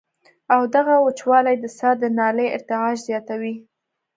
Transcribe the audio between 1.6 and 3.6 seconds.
ساه د نالۍ ارتعاش زياتوي